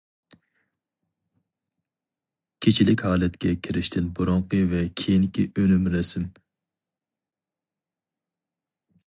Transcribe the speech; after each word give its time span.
كېچىلىك 2.65 3.03
ھالەتكە 3.09 3.51
كىرىشتىن 3.67 4.09
بۇرۇنقى 4.21 4.63
ۋە 4.73 4.81
كېيىنكى 5.03 5.47
ئۈنۈم 5.53 5.93
رەسىم. 5.99 6.27